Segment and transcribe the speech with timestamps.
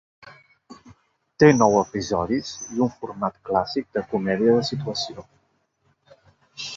[1.43, 5.27] Té nou episodis i un format clàssic de comèdia de situació.